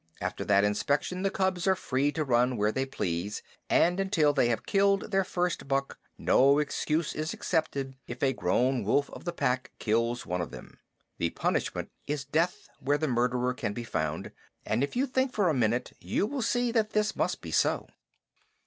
[0.19, 4.47] After that inspection the cubs are free to run where they please, and until they
[4.49, 9.31] have killed their first buck no excuse is accepted if a grown wolf of the
[9.31, 10.79] Pack kills one of them.
[11.19, 14.31] The punishment is death where the murderer can be found;
[14.65, 17.87] and if you think for a minute you will see that this must be so.